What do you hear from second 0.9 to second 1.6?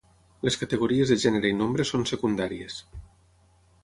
de gènere i